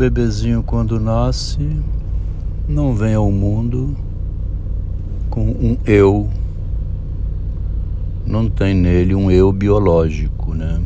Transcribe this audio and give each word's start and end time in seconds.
bebezinho, 0.00 0.62
quando 0.62 0.98
nasce, 0.98 1.58
não 2.66 2.94
vem 2.94 3.12
ao 3.12 3.30
mundo 3.30 3.94
com 5.28 5.42
um 5.42 5.76
eu, 5.84 6.26
não 8.24 8.48
tem 8.48 8.72
nele 8.72 9.14
um 9.14 9.30
eu 9.30 9.52
biológico, 9.52 10.54
né? 10.54 10.80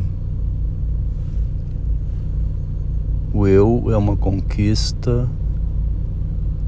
O 3.33 3.47
eu 3.47 3.85
é 3.89 3.95
uma 3.95 4.17
conquista 4.17 5.29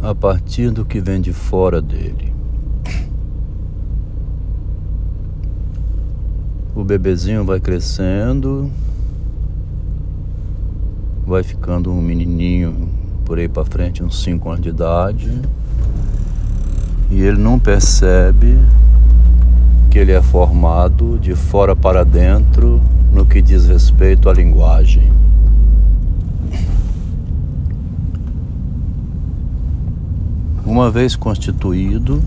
a 0.02 0.16
partir 0.16 0.72
do 0.72 0.86
que 0.86 1.02
vem 1.02 1.20
de 1.20 1.34
fora 1.34 1.82
dele. 1.82 2.34
O 6.74 6.82
bebezinho 6.86 7.44
vai 7.44 7.60
crescendo, 7.60 8.72
vai 11.28 11.44
ficando 11.44 11.92
um 11.92 12.02
menininho 12.02 12.88
por 13.26 13.38
aí 13.38 13.50
para 13.50 13.66
frente, 13.66 14.02
uns 14.02 14.24
5 14.24 14.50
anos 14.50 14.62
de 14.62 14.70
idade, 14.70 15.42
e 17.12 17.20
ele 17.20 17.38
não 17.38 17.60
percebe 17.60 18.58
que 19.92 20.00
ele 20.00 20.14
é 20.14 20.22
formado 20.22 21.20
de 21.20 21.36
fora 21.36 21.76
para 21.76 22.06
dentro 22.06 22.82
no 23.12 23.26
que 23.26 23.42
diz 23.42 23.68
respeito 23.68 24.30
à 24.30 24.34
linguagem. 24.34 25.12
Uma 30.66 30.90
vez 30.90 31.14
constituído, 31.18 32.24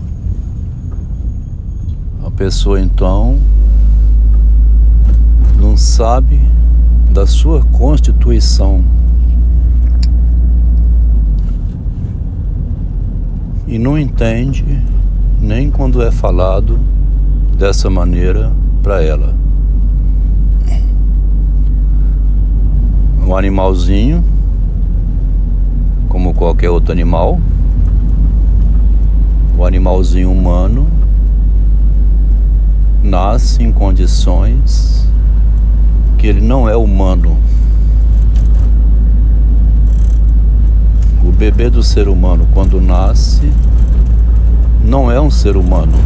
a 2.23 2.29
pessoa 2.29 2.79
então 2.79 3.39
não 5.59 5.75
sabe 5.75 6.39
da 7.11 7.27
sua 7.27 7.61
constituição. 7.73 8.81
E 13.67 13.77
não 13.77 13.97
entende 13.97 14.65
nem 15.39 15.69
quando 15.69 16.01
é 16.01 16.09
falado 16.09 16.79
dessa 17.57 17.89
maneira 17.89 18.51
para 18.81 19.03
ela. 19.03 19.35
Um 23.27 23.35
animalzinho, 23.35 24.23
como 26.07 26.33
qualquer 26.33 26.69
outro 26.69 26.91
animal, 26.91 27.39
o 29.57 29.65
animalzinho 29.65 30.31
humano 30.31 30.87
nasce 33.03 33.61
em 33.63 33.71
condições 33.71 35.07
que 36.21 36.27
ele 36.27 36.39
não 36.39 36.69
é 36.69 36.75
humano. 36.75 37.35
O 41.25 41.31
bebê 41.31 41.67
do 41.67 41.81
ser 41.81 42.07
humano, 42.07 42.47
quando 42.53 42.79
nasce, 42.79 43.51
não 44.85 45.11
é 45.11 45.19
um 45.19 45.31
ser 45.31 45.57
humano. 45.57 45.97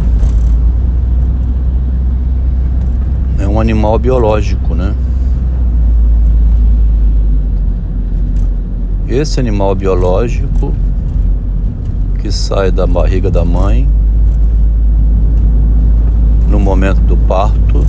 É 3.38 3.46
um 3.46 3.60
animal 3.60 3.98
biológico, 3.98 4.74
né? 4.74 4.94
Esse 9.06 9.38
animal 9.38 9.74
biológico 9.74 10.72
que 12.20 12.32
sai 12.32 12.70
da 12.70 12.86
barriga 12.86 13.30
da 13.30 13.44
mãe 13.44 13.86
no 16.48 16.58
momento 16.58 17.02
do 17.02 17.18
parto 17.18 17.84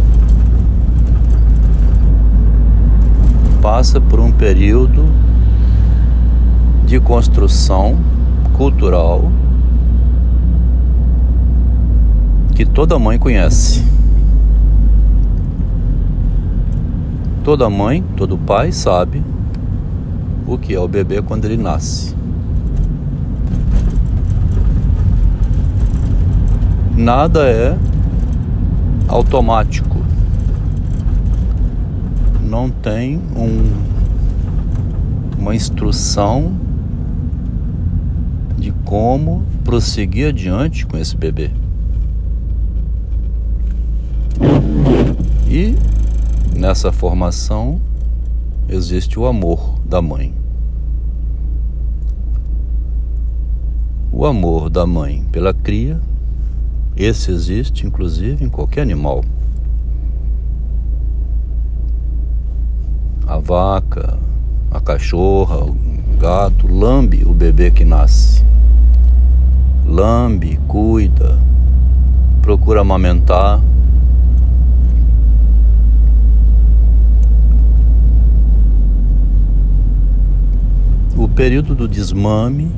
passa 3.61 3.99
por 3.99 4.19
um 4.19 4.31
período 4.31 5.05
de 6.85 6.99
construção 6.99 7.97
cultural 8.53 9.31
que 12.55 12.65
toda 12.65 12.97
mãe 12.97 13.19
conhece. 13.19 13.85
Toda 17.43 17.69
mãe, 17.69 18.03
todo 18.15 18.37
pai 18.37 18.71
sabe 18.71 19.23
o 20.45 20.57
que 20.57 20.73
é 20.73 20.79
o 20.79 20.87
bebê 20.87 21.21
quando 21.21 21.45
ele 21.45 21.57
nasce. 21.57 22.15
Nada 26.95 27.47
é 27.47 27.77
automático 29.07 29.96
não 32.47 32.69
tem 32.69 33.17
um, 33.35 33.71
uma 35.37 35.53
instrução 35.53 36.53
de 38.57 38.71
como 38.85 39.43
prosseguir 39.63 40.29
adiante 40.29 40.85
com 40.85 40.97
esse 40.97 41.15
bebê. 41.15 41.51
E 45.49 45.75
nessa 46.57 46.91
formação 46.91 47.81
existe 48.69 49.19
o 49.19 49.25
amor 49.25 49.77
da 49.85 50.01
mãe. 50.01 50.33
O 54.11 54.25
amor 54.25 54.69
da 54.69 54.87
mãe 54.87 55.25
pela 55.31 55.53
cria, 55.53 55.99
esse 56.95 57.29
existe 57.29 57.85
inclusive 57.85 58.43
em 58.43 58.49
qualquer 58.49 58.81
animal. 58.81 59.23
A 63.27 63.37
vaca, 63.37 64.17
a 64.71 64.79
cachorra, 64.79 65.57
o 65.57 65.75
gato, 66.17 66.65
lambe 66.65 67.25
o 67.25 67.33
bebê 67.33 67.69
que 67.69 67.83
nasce. 67.83 68.41
Lambe, 69.85 70.57
cuida, 70.67 71.37
procura 72.41 72.81
amamentar. 72.81 73.61
O 81.17 81.27
período 81.27 81.75
do 81.75 81.87
desmame 81.87 82.71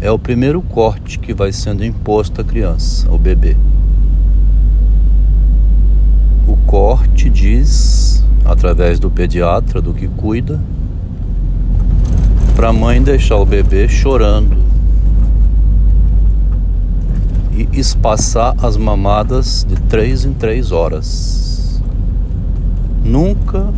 é 0.00 0.10
o 0.10 0.18
primeiro 0.18 0.62
corte 0.62 1.18
que 1.18 1.34
vai 1.34 1.52
sendo 1.52 1.84
imposto 1.84 2.40
à 2.40 2.44
criança, 2.44 3.08
ao 3.08 3.18
bebê 3.18 3.56
corte 6.66 7.30
diz, 7.30 8.24
através 8.44 8.98
do 8.98 9.10
pediatra, 9.10 9.80
do 9.80 9.94
que 9.94 10.08
cuida, 10.08 10.60
para 12.54 12.68
a 12.68 12.72
mãe 12.72 13.02
deixar 13.02 13.36
o 13.36 13.46
bebê 13.46 13.88
chorando 13.88 14.56
e 17.52 17.68
espaçar 17.78 18.54
as 18.62 18.76
mamadas 18.76 19.64
de 19.68 19.76
três 19.82 20.24
em 20.24 20.32
três 20.32 20.72
horas. 20.72 21.82
Nunca 23.04 23.72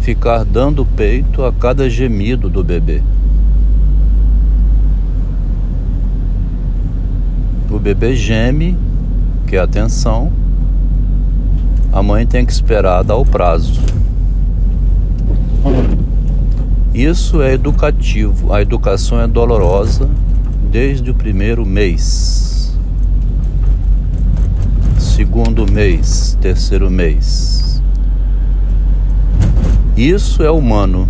ficar 0.00 0.44
dando 0.44 0.84
peito 0.84 1.44
a 1.44 1.52
cada 1.52 1.88
gemido 1.88 2.50
do 2.50 2.64
bebê. 2.64 3.02
O 7.70 7.78
bebê 7.78 8.14
geme, 8.14 8.76
que 9.46 9.56
é 9.56 9.60
atenção, 9.60 10.30
a 11.92 12.02
mãe 12.02 12.26
tem 12.26 12.46
que 12.46 12.52
esperar 12.52 13.04
dar 13.04 13.16
o 13.16 13.24
prazo. 13.24 13.78
Isso 16.94 17.42
é 17.42 17.52
educativo. 17.52 18.52
A 18.52 18.62
educação 18.62 19.20
é 19.20 19.26
dolorosa 19.26 20.08
desde 20.70 21.10
o 21.10 21.14
primeiro 21.14 21.66
mês, 21.66 22.76
segundo 24.98 25.70
mês, 25.70 26.36
terceiro 26.40 26.90
mês. 26.90 27.82
Isso 29.94 30.42
é 30.42 30.50
humano. 30.50 31.06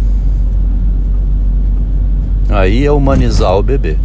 Aí 2.48 2.84
é 2.84 2.90
humanizar 2.90 3.56
o 3.56 3.62
bebê. 3.62 3.96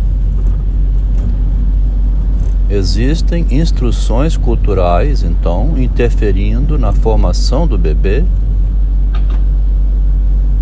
Existem 2.70 3.46
instruções 3.50 4.36
culturais, 4.36 5.24
então, 5.24 5.74
interferindo 5.78 6.78
na 6.78 6.92
formação 6.92 7.66
do 7.66 7.78
bebê 7.78 8.26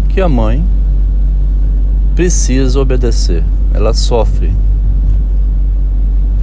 que 0.09 0.21
a 0.21 0.29
mãe 0.29 0.63
precisa 2.13 2.79
obedecer. 2.79 3.43
Ela 3.73 3.91
sofre. 3.93 4.53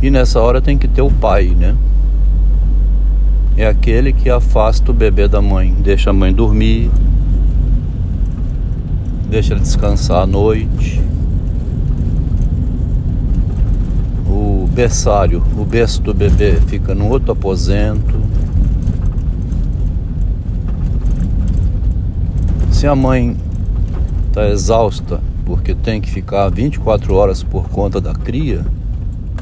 E 0.02 0.10
nessa 0.10 0.40
hora 0.40 0.60
tem 0.60 0.76
que 0.76 0.88
ter 0.88 1.02
o 1.02 1.10
pai, 1.10 1.54
né? 1.56 1.76
É 3.56 3.66
aquele 3.66 4.12
que 4.12 4.28
afasta 4.28 4.90
o 4.90 4.94
bebê 4.94 5.28
da 5.28 5.40
mãe, 5.40 5.72
deixa 5.78 6.10
a 6.10 6.12
mãe 6.12 6.32
dormir, 6.32 6.90
deixa 9.30 9.54
ela 9.54 9.62
descansar 9.62 10.22
à 10.22 10.26
noite 10.26 11.11
berçário, 14.72 15.42
o 15.56 15.64
berço 15.64 16.00
do 16.00 16.14
bebê 16.14 16.54
fica 16.66 16.94
num 16.94 17.08
outro 17.08 17.32
aposento. 17.32 18.20
Se 22.70 22.86
a 22.86 22.96
mãe 22.96 23.36
está 24.28 24.48
exausta 24.48 25.20
porque 25.44 25.74
tem 25.74 26.00
que 26.00 26.10
ficar 26.10 26.48
24 26.48 27.14
horas 27.14 27.42
por 27.42 27.68
conta 27.68 28.00
da 28.00 28.14
cria, 28.14 28.64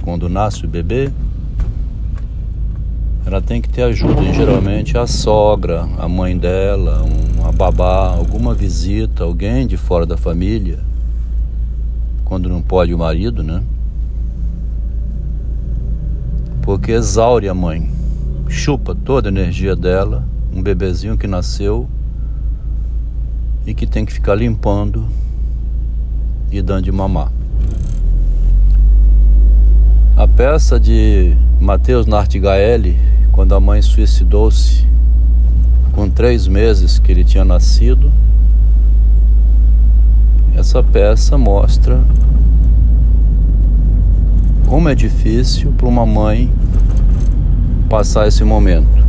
quando 0.03 0.29
nasce 0.29 0.65
o 0.65 0.69
bebê, 0.69 1.11
ela 3.25 3.41
tem 3.41 3.62
que 3.62 3.69
ter 3.69 3.83
ajuda. 3.83 4.21
E 4.23 4.35
geralmente 4.35 4.99
a 4.99 5.06
sogra, 5.06 5.88
a 5.99 6.09
mãe 6.09 6.37
dela, 6.37 7.05
uma 7.38 7.53
babá, 7.53 8.09
alguma 8.09 8.53
visita, 8.53 9.23
alguém 9.23 9.67
de 9.67 9.76
fora 9.76 10.05
da 10.05 10.17
família, 10.17 10.81
quando 12.25 12.49
não 12.49 12.61
pode 12.61 12.93
o 12.93 12.99
marido, 12.99 13.44
né? 13.44 13.62
Porque 16.71 16.93
exaure 16.93 17.49
a 17.49 17.53
mãe, 17.53 17.91
chupa 18.49 18.95
toda 18.95 19.29
a 19.29 19.33
energia 19.33 19.75
dela, 19.75 20.25
um 20.55 20.63
bebezinho 20.63 21.19
que 21.19 21.27
nasceu 21.27 21.89
e 23.67 23.75
que 23.75 23.89
tem 23.89 24.05
que 24.05 24.13
ficar 24.13 24.37
limpando 24.37 25.05
e 26.49 26.63
dando 26.63 26.85
de 26.85 26.93
mamar. 26.93 27.33
A 30.17 30.29
peça 30.29 30.79
de 30.79 31.37
Mateus 31.61 32.07
Nartigaeli, 32.07 32.97
quando 33.33 33.53
a 33.57 33.59
mãe 33.59 33.83
suicidou-se 33.83 34.87
com 35.91 36.09
três 36.09 36.47
meses 36.47 37.01
que 37.01 37.11
ele 37.11 37.25
tinha 37.25 37.45
nascido, 37.45 38.13
essa 40.55 40.85
peça 40.85 41.37
mostra 41.37 42.01
como 44.71 44.89
é 44.89 44.95
difícil 44.95 45.73
para 45.73 45.89
uma 45.89 46.07
mãe 46.07 46.49
passar 47.89 48.29
esse 48.29 48.45
momento. 48.45 49.05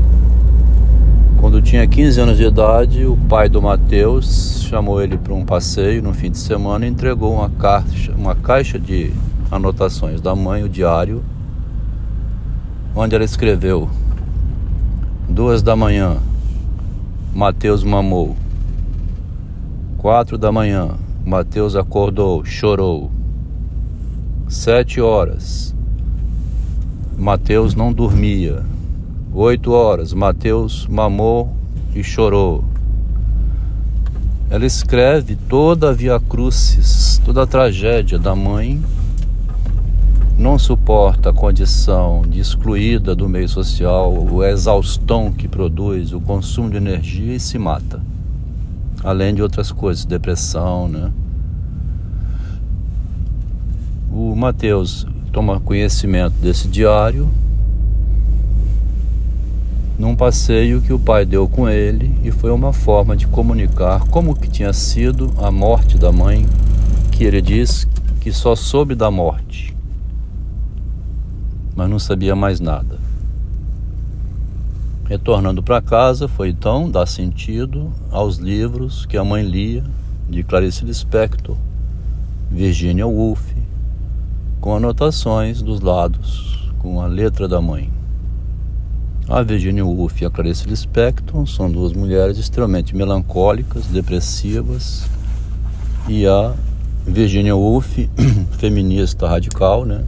Quando 1.39 1.61
tinha 1.61 1.85
15 1.85 2.19
anos 2.19 2.37
de 2.37 2.45
idade, 2.45 3.05
o 3.05 3.15
pai 3.15 3.47
do 3.47 3.61
Mateus 3.61 4.65
chamou 4.67 4.99
ele 4.99 5.19
para 5.19 5.35
um 5.35 5.45
passeio 5.45 6.01
no 6.01 6.15
fim 6.15 6.31
de 6.31 6.39
semana 6.39 6.87
e 6.87 6.89
entregou 6.89 7.35
uma 7.35 7.47
caixa, 7.47 8.11
uma 8.13 8.33
caixa 8.33 8.79
de 8.79 9.13
anotações 9.51 10.19
da 10.19 10.35
mãe, 10.35 10.63
o 10.63 10.69
diário, 10.69 11.23
onde 12.95 13.13
ela 13.13 13.23
escreveu: 13.23 13.87
Duas 15.29 15.61
da 15.61 15.75
manhã, 15.75 16.17
Mateus 17.35 17.83
mamou. 17.83 18.35
Quatro 19.99 20.39
da 20.39 20.51
manhã, 20.51 20.89
Mateus 21.23 21.75
acordou, 21.75 22.43
chorou. 22.43 23.20
Sete 24.51 24.99
horas, 24.99 25.73
Mateus 27.17 27.73
não 27.73 27.93
dormia. 27.93 28.65
Oito 29.33 29.71
horas, 29.71 30.13
Mateus 30.13 30.85
mamou 30.87 31.55
e 31.95 32.03
chorou. 32.03 32.61
Ela 34.49 34.65
escreve 34.65 35.37
toda 35.37 35.89
a 35.89 35.93
via 35.93 36.19
crucis, 36.19 37.21
toda 37.23 37.43
a 37.43 37.47
tragédia 37.47 38.19
da 38.19 38.35
mãe. 38.35 38.83
Não 40.37 40.59
suporta 40.59 41.29
a 41.29 41.33
condição 41.33 42.23
de 42.27 42.41
excluída 42.41 43.15
do 43.15 43.29
meio 43.29 43.47
social, 43.47 44.13
o 44.13 44.43
exaustão 44.43 45.31
que 45.31 45.47
produz, 45.47 46.11
o 46.11 46.19
consumo 46.19 46.69
de 46.69 46.75
energia 46.75 47.35
e 47.35 47.39
se 47.39 47.57
mata. 47.57 48.01
Além 49.01 49.33
de 49.33 49.41
outras 49.41 49.71
coisas, 49.71 50.03
depressão, 50.03 50.89
né? 50.89 51.09
O 54.13 54.30
Mateus 54.41 55.05
toma 55.31 55.59
conhecimento 55.59 56.33
desse 56.41 56.67
diário 56.67 57.29
num 59.99 60.15
passeio 60.15 60.81
que 60.81 60.91
o 60.91 60.97
pai 60.97 61.27
deu 61.27 61.47
com 61.47 61.69
ele 61.69 62.11
e 62.23 62.31
foi 62.31 62.49
uma 62.49 62.73
forma 62.73 63.15
de 63.15 63.27
comunicar 63.27 64.07
como 64.07 64.35
que 64.35 64.49
tinha 64.49 64.73
sido 64.73 65.31
a 65.37 65.51
morte 65.51 65.95
da 65.95 66.11
mãe, 66.11 66.47
que 67.11 67.23
ele 67.23 67.39
diz 67.39 67.87
que 68.19 68.31
só 68.31 68.55
soube 68.55 68.95
da 68.95 69.11
morte, 69.11 69.75
mas 71.75 71.87
não 71.87 71.99
sabia 71.99 72.35
mais 72.35 72.59
nada. 72.59 72.97
Retornando 75.07 75.61
para 75.61 75.83
casa, 75.83 76.27
foi 76.27 76.49
então 76.49 76.89
dar 76.89 77.05
sentido 77.05 77.91
aos 78.09 78.37
livros 78.37 79.05
que 79.05 79.17
a 79.17 79.23
mãe 79.23 79.43
lia 79.45 79.83
de 80.27 80.41
Clarice 80.41 80.83
Lispector, 80.83 81.55
Virginia 82.49 83.05
Woolf, 83.05 83.50
com 84.61 84.75
anotações 84.75 85.59
dos 85.59 85.81
lados, 85.81 86.71
com 86.77 87.01
a 87.01 87.07
letra 87.07 87.47
da 87.47 87.59
mãe. 87.59 87.91
A 89.27 89.41
Virginia 89.41 89.83
Woolf 89.83 90.21
e 90.21 90.25
a 90.25 90.29
Clarice 90.29 90.67
Lispector 90.67 91.47
são 91.47 91.69
duas 91.71 91.93
mulheres 91.93 92.37
extremamente 92.37 92.95
melancólicas, 92.95 93.87
depressivas, 93.87 95.09
e 96.07 96.27
a 96.27 96.53
Virginia 97.07 97.55
Woolf, 97.55 97.97
feminista 98.59 99.27
radical, 99.27 99.83
né, 99.83 100.05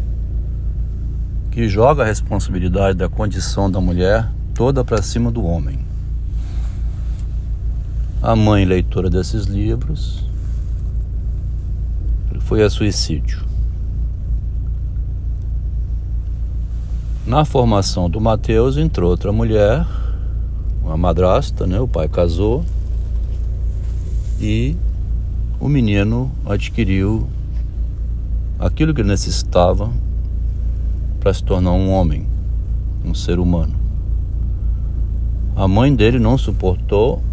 que 1.50 1.68
joga 1.68 2.04
a 2.04 2.06
responsabilidade 2.06 3.00
da 3.00 3.10
condição 3.10 3.72
da 3.72 3.82
mulher 3.82 4.30
toda 4.54 4.84
para 4.86 5.02
cima 5.02 5.32
do 5.32 5.44
homem. 5.44 5.80
A 8.22 8.36
mãe 8.36 8.66
leitora 8.66 9.10
desses 9.10 9.46
livros 9.46 10.24
foi 12.42 12.62
a 12.62 12.70
suicídio. 12.70 13.53
Na 17.26 17.46
formação 17.46 18.10
do 18.10 18.20
Mateus 18.20 18.76
entrou 18.76 19.10
outra 19.10 19.32
mulher, 19.32 19.88
uma 20.84 20.98
madrasta, 20.98 21.66
né? 21.66 21.80
O 21.80 21.88
pai 21.88 22.10
casou 22.10 22.66
e 24.42 24.76
o 25.58 25.70
menino 25.70 26.30
adquiriu 26.46 27.26
aquilo 28.60 28.94
que 28.94 29.00
ele 29.00 29.08
necessitava 29.08 29.90
para 31.22 31.34
se 31.34 31.42
tornar 31.42 31.72
um 31.72 31.90
homem, 31.92 32.28
um 33.06 33.16
ser 33.16 33.40
humano. 33.40 33.76
A 35.56 35.66
mãe 35.66 35.96
dele 35.96 36.20
não 36.20 36.38
suportou 36.38 37.24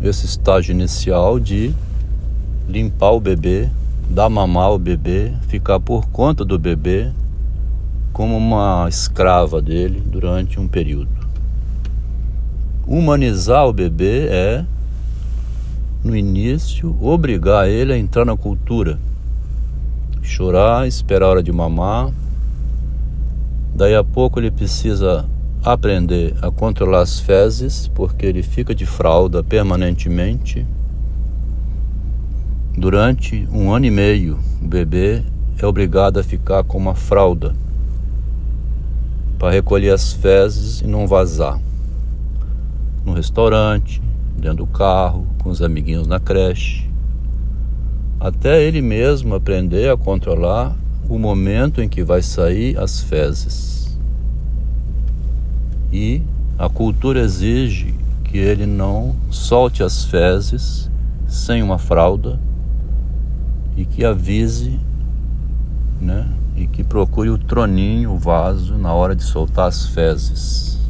esse 0.00 0.26
estágio 0.26 0.70
inicial 0.70 1.40
de 1.40 1.74
limpar 2.68 3.10
o 3.10 3.20
bebê, 3.20 3.68
dar 4.08 4.28
mamar 4.28 4.66
ao 4.66 4.78
bebê, 4.78 5.32
ficar 5.48 5.80
por 5.80 6.06
conta 6.10 6.44
do 6.44 6.56
bebê, 6.56 7.10
como 8.12 8.36
uma 8.36 8.86
escrava 8.88 9.62
dele 9.62 10.02
durante 10.04 10.58
um 10.58 10.66
período. 10.66 11.10
Humanizar 12.86 13.66
o 13.66 13.72
bebê 13.72 14.26
é, 14.28 14.64
no 16.02 16.16
início, 16.16 16.96
obrigar 17.00 17.68
ele 17.68 17.92
a 17.92 17.98
entrar 17.98 18.24
na 18.24 18.36
cultura. 18.36 18.98
Chorar, 20.22 20.88
esperar 20.88 21.26
a 21.26 21.28
hora 21.28 21.42
de 21.42 21.52
mamar. 21.52 22.10
Daí 23.74 23.94
a 23.94 24.02
pouco 24.02 24.40
ele 24.40 24.50
precisa 24.50 25.24
aprender 25.64 26.34
a 26.42 26.50
controlar 26.50 27.02
as 27.02 27.20
fezes, 27.20 27.86
porque 27.88 28.26
ele 28.26 28.42
fica 28.42 28.74
de 28.74 28.86
fralda 28.86 29.42
permanentemente. 29.42 30.66
Durante 32.76 33.46
um 33.52 33.72
ano 33.72 33.86
e 33.86 33.90
meio, 33.90 34.38
o 34.60 34.66
bebê 34.66 35.22
é 35.58 35.66
obrigado 35.66 36.18
a 36.18 36.24
ficar 36.24 36.64
com 36.64 36.78
uma 36.78 36.94
fralda 36.94 37.54
para 39.40 39.50
recolher 39.50 39.88
as 39.88 40.12
fezes 40.12 40.82
e 40.82 40.86
não 40.86 41.06
vazar. 41.06 41.58
No 43.06 43.14
restaurante, 43.14 44.02
dentro 44.36 44.58
do 44.58 44.66
carro, 44.66 45.26
com 45.38 45.48
os 45.48 45.62
amiguinhos 45.62 46.06
na 46.06 46.20
creche. 46.20 46.86
Até 48.20 48.62
ele 48.62 48.82
mesmo 48.82 49.34
aprender 49.34 49.88
a 49.88 49.96
controlar 49.96 50.76
o 51.08 51.18
momento 51.18 51.80
em 51.80 51.88
que 51.88 52.04
vai 52.04 52.20
sair 52.20 52.78
as 52.78 53.00
fezes. 53.00 53.98
E 55.90 56.20
a 56.58 56.68
cultura 56.68 57.20
exige 57.20 57.94
que 58.24 58.36
ele 58.36 58.66
não 58.66 59.16
solte 59.30 59.82
as 59.82 60.04
fezes 60.04 60.90
sem 61.26 61.62
uma 61.62 61.78
fralda 61.78 62.38
e 63.74 63.86
que 63.86 64.04
avise, 64.04 64.78
e 66.80 66.84
procure 66.84 67.28
o 67.28 67.36
troninho, 67.36 68.12
o 68.12 68.18
vaso, 68.18 68.78
na 68.78 68.94
hora 68.94 69.14
de 69.14 69.22
soltar 69.22 69.68
as 69.68 69.84
fezes. 69.84 70.80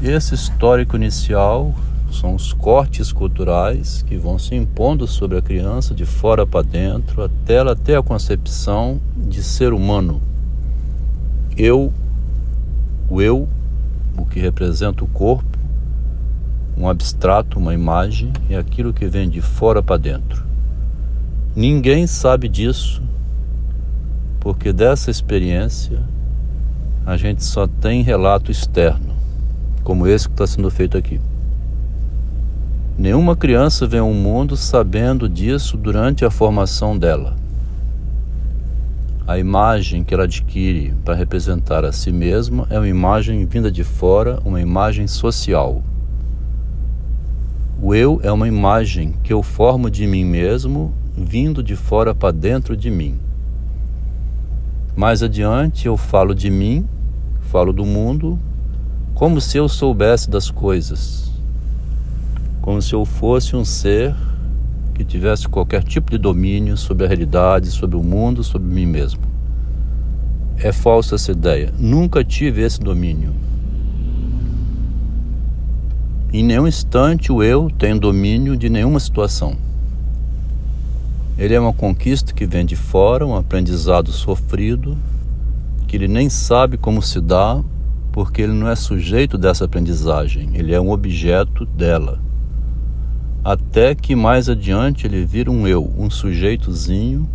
Esse 0.00 0.32
histórico 0.32 0.94
inicial 0.94 1.74
são 2.12 2.36
os 2.36 2.52
cortes 2.52 3.10
culturais 3.10 4.02
que 4.02 4.16
vão 4.16 4.38
se 4.38 4.54
impondo 4.54 5.08
sobre 5.08 5.36
a 5.36 5.42
criança 5.42 5.92
de 5.92 6.06
fora 6.06 6.46
para 6.46 6.62
dentro 6.62 7.24
até 7.24 7.54
ela 7.54 7.74
ter 7.74 7.96
a 7.96 8.02
concepção 8.02 9.00
de 9.16 9.42
ser 9.42 9.72
humano. 9.72 10.22
Eu, 11.56 11.92
o 13.10 13.20
eu, 13.20 13.48
o 14.16 14.24
que 14.24 14.38
representa 14.38 15.02
o 15.02 15.08
corpo, 15.08 15.58
um 16.78 16.88
abstrato, 16.88 17.58
uma 17.58 17.74
imagem, 17.74 18.32
é 18.48 18.56
aquilo 18.56 18.92
que 18.92 19.08
vem 19.08 19.28
de 19.28 19.40
fora 19.40 19.82
para 19.82 19.96
dentro. 19.96 20.44
Ninguém 21.56 22.06
sabe 22.06 22.48
disso 22.48 23.02
porque 24.46 24.72
dessa 24.72 25.10
experiência 25.10 26.00
a 27.04 27.16
gente 27.16 27.42
só 27.42 27.66
tem 27.66 28.00
relato 28.00 28.48
externo, 28.48 29.12
como 29.82 30.06
esse 30.06 30.28
que 30.28 30.34
está 30.34 30.46
sendo 30.46 30.70
feito 30.70 30.96
aqui. 30.96 31.20
Nenhuma 32.96 33.34
criança 33.34 33.88
vem 33.88 33.98
ao 33.98 34.12
mundo 34.12 34.56
sabendo 34.56 35.28
disso 35.28 35.76
durante 35.76 36.24
a 36.24 36.30
formação 36.30 36.96
dela. 36.96 37.34
A 39.26 39.36
imagem 39.36 40.04
que 40.04 40.14
ela 40.14 40.22
adquire 40.22 40.94
para 41.04 41.16
representar 41.16 41.84
a 41.84 41.90
si 41.90 42.12
mesma 42.12 42.68
é 42.70 42.78
uma 42.78 42.86
imagem 42.86 43.44
vinda 43.46 43.68
de 43.68 43.82
fora, 43.82 44.38
uma 44.44 44.60
imagem 44.60 45.08
social. 45.08 45.82
O 47.82 47.92
eu 47.92 48.20
é 48.22 48.30
uma 48.30 48.46
imagem 48.46 49.16
que 49.24 49.32
eu 49.32 49.42
formo 49.42 49.90
de 49.90 50.06
mim 50.06 50.24
mesmo, 50.24 50.94
vindo 51.18 51.64
de 51.64 51.74
fora 51.74 52.14
para 52.14 52.30
dentro 52.30 52.76
de 52.76 52.92
mim. 52.92 53.25
Mais 54.96 55.22
adiante 55.22 55.86
eu 55.86 55.94
falo 55.94 56.34
de 56.34 56.48
mim, 56.48 56.88
falo 57.42 57.70
do 57.70 57.84
mundo, 57.84 58.38
como 59.14 59.42
se 59.42 59.58
eu 59.58 59.68
soubesse 59.68 60.30
das 60.30 60.50
coisas, 60.50 61.30
como 62.62 62.80
se 62.80 62.94
eu 62.94 63.04
fosse 63.04 63.54
um 63.54 63.62
ser 63.62 64.16
que 64.94 65.04
tivesse 65.04 65.46
qualquer 65.48 65.84
tipo 65.84 66.10
de 66.10 66.16
domínio 66.16 66.78
sobre 66.78 67.04
a 67.04 67.08
realidade, 67.08 67.70
sobre 67.70 67.94
o 67.94 68.02
mundo, 68.02 68.42
sobre 68.42 68.72
mim 68.72 68.86
mesmo. 68.86 69.20
É 70.56 70.72
falsa 70.72 71.16
essa 71.16 71.30
ideia. 71.30 71.70
Nunca 71.78 72.24
tive 72.24 72.62
esse 72.62 72.80
domínio. 72.80 73.34
Em 76.32 76.42
nenhum 76.42 76.66
instante 76.66 77.30
o 77.30 77.42
eu 77.42 77.70
tem 77.70 77.94
domínio 77.98 78.56
de 78.56 78.70
nenhuma 78.70 78.98
situação. 78.98 79.58
Ele 81.38 81.52
é 81.52 81.60
uma 81.60 81.72
conquista 81.72 82.32
que 82.32 82.46
vem 82.46 82.64
de 82.64 82.74
fora, 82.74 83.26
um 83.26 83.36
aprendizado 83.36 84.10
sofrido, 84.10 84.96
que 85.86 85.94
ele 85.94 86.08
nem 86.08 86.30
sabe 86.30 86.78
como 86.78 87.02
se 87.02 87.20
dá, 87.20 87.62
porque 88.10 88.40
ele 88.40 88.54
não 88.54 88.66
é 88.66 88.74
sujeito 88.74 89.36
dessa 89.36 89.66
aprendizagem, 89.66 90.48
ele 90.54 90.72
é 90.72 90.80
um 90.80 90.90
objeto 90.90 91.66
dela. 91.66 92.18
Até 93.44 93.94
que 93.94 94.16
mais 94.16 94.48
adiante 94.48 95.06
ele 95.06 95.26
vira 95.26 95.50
um 95.50 95.68
eu, 95.68 95.92
um 95.98 96.08
sujeitozinho 96.08 97.28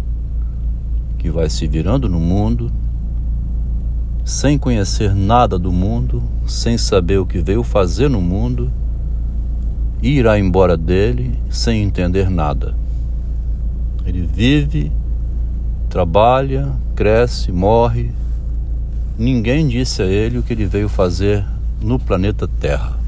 que 1.19 1.29
vai 1.29 1.47
se 1.47 1.67
virando 1.67 2.09
no 2.09 2.19
mundo, 2.19 2.71
sem 4.25 4.57
conhecer 4.57 5.13
nada 5.13 5.59
do 5.59 5.71
mundo, 5.71 6.23
sem 6.47 6.75
saber 6.75 7.19
o 7.19 7.25
que 7.25 7.37
veio 7.37 7.61
fazer 7.61 8.09
no 8.09 8.19
mundo, 8.19 8.71
e 10.01 10.17
irá 10.17 10.39
embora 10.39 10.75
dele 10.75 11.37
sem 11.51 11.83
entender 11.83 12.31
nada. 12.31 12.80
Ele 14.05 14.21
vive, 14.21 14.91
trabalha, 15.89 16.71
cresce, 16.95 17.51
morre. 17.51 18.11
Ninguém 19.17 19.67
disse 19.67 20.01
a 20.01 20.05
ele 20.05 20.37
o 20.37 20.43
que 20.43 20.53
ele 20.53 20.65
veio 20.65 20.89
fazer 20.89 21.45
no 21.81 21.99
planeta 21.99 22.47
Terra. 22.47 23.00